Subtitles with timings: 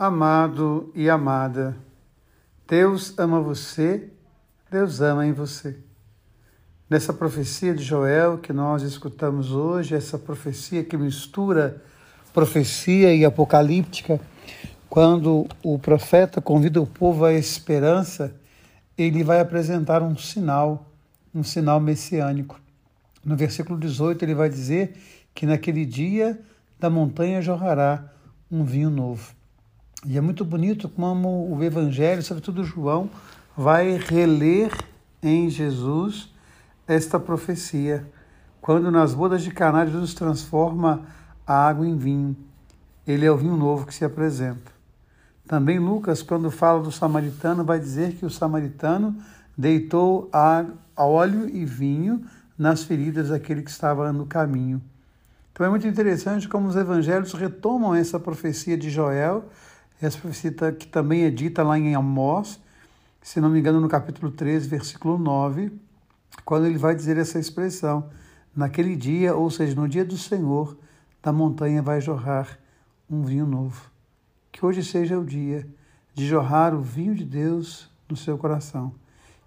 [0.00, 1.76] Amado e amada,
[2.68, 4.08] Deus ama você,
[4.70, 5.76] Deus ama em você.
[6.88, 11.82] Nessa profecia de Joel que nós escutamos hoje, essa profecia que mistura
[12.32, 14.20] profecia e apocalíptica,
[14.88, 18.32] quando o profeta convida o povo à esperança,
[18.96, 20.92] ele vai apresentar um sinal,
[21.34, 22.60] um sinal messiânico.
[23.24, 24.96] No versículo 18, ele vai dizer
[25.34, 26.40] que naquele dia
[26.78, 28.12] da montanha jorrará
[28.48, 29.36] um vinho novo.
[30.06, 33.10] E é muito bonito como o Evangelho, sobretudo João,
[33.56, 34.72] vai reler
[35.20, 36.32] em Jesus
[36.86, 38.06] esta profecia.
[38.60, 41.02] Quando nas bodas de Caná Jesus transforma
[41.44, 42.36] a água em vinho.
[43.06, 44.70] Ele é o vinho novo que se apresenta.
[45.46, 49.16] Também Lucas, quando fala do samaritano, vai dizer que o samaritano
[49.56, 52.24] deitou a óleo e vinho
[52.56, 54.80] nas feridas daquele que estava no caminho.
[55.52, 59.46] Então é muito interessante como os evangelhos retomam essa profecia de Joel
[60.00, 62.60] essa profecia que também é dita lá em Amós,
[63.20, 65.72] se não me engano, no capítulo 13, versículo 9,
[66.44, 68.08] quando ele vai dizer essa expressão:
[68.54, 70.76] Naquele dia, ou seja, no dia do Senhor,
[71.22, 72.58] da montanha vai jorrar
[73.10, 73.90] um vinho novo.
[74.50, 75.66] Que hoje seja o dia
[76.14, 78.94] de jorrar o vinho de Deus no seu coração.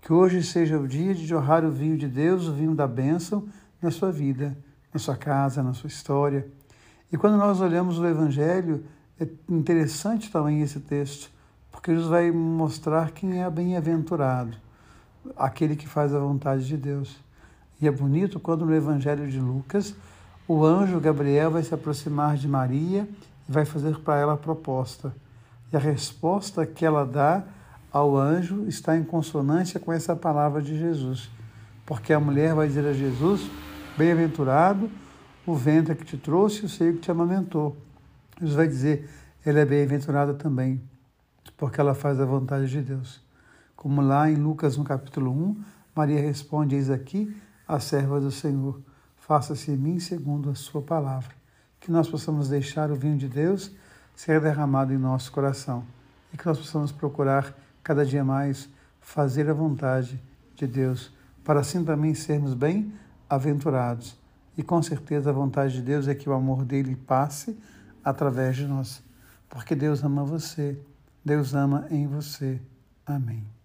[0.00, 3.48] Que hoje seja o dia de jorrar o vinho de Deus, o vinho da bênção,
[3.80, 4.56] na sua vida,
[4.92, 6.46] na sua casa, na sua história.
[7.12, 8.84] E quando nós olhamos o Evangelho,
[9.20, 11.30] é interessante também esse texto,
[11.72, 14.56] porque Jesus vai mostrar quem é bem-aventurado,
[15.36, 17.16] aquele que faz a vontade de Deus.
[17.80, 19.94] E é bonito quando no Evangelho de Lucas,
[20.46, 23.08] o anjo Gabriel vai se aproximar de Maria
[23.48, 25.12] e vai fazer para ela a proposta.
[25.72, 27.44] E a resposta que ela dá
[27.92, 31.28] ao anjo está em consonância com essa palavra de Jesus.
[31.84, 33.50] Porque a mulher vai dizer a Jesus:
[33.96, 34.90] Bem-aventurado
[35.46, 37.76] o ventre que te trouxe e o seio que te amamentou.
[38.40, 39.08] Jesus vai dizer,
[39.44, 40.80] ela é bem-aventurada também,
[41.56, 43.20] porque ela faz a vontade de Deus.
[43.74, 45.62] Como lá em Lucas, no capítulo 1,
[45.94, 48.80] Maria responde, eis aqui a serva do Senhor,
[49.16, 51.34] faça-se em mim segundo a sua palavra.
[51.80, 53.72] Que nós possamos deixar o vinho de Deus
[54.14, 55.84] ser derramado em nosso coração
[56.32, 58.68] e que nós possamos procurar cada dia mais
[59.00, 60.20] fazer a vontade
[60.54, 61.12] de Deus,
[61.44, 64.18] para assim também sermos bem-aventurados.
[64.56, 67.58] E com certeza a vontade de Deus é que o amor dele passe
[68.04, 69.02] através de nós.
[69.48, 70.78] Porque Deus ama você,
[71.24, 72.60] Deus ama em você.
[73.06, 73.57] Amém.